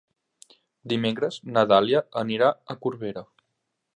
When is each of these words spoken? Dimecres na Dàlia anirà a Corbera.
Dimecres 0.93 1.37
na 1.57 1.65
Dàlia 1.73 2.03
anirà 2.23 2.51
a 2.75 2.79
Corbera. 2.87 3.27